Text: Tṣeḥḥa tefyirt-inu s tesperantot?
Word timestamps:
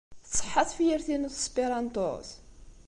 Tṣeḥḥa 0.25 0.63
tefyirt-inu 0.69 1.29
s 1.31 1.35
tesperantot? 1.35 2.29